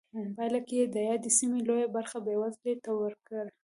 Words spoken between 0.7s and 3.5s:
یې د یادې سیمې لویه برخه بېوزلۍ ته ورکړه.